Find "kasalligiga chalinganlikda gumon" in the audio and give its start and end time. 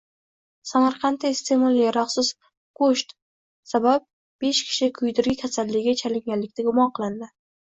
5.45-6.93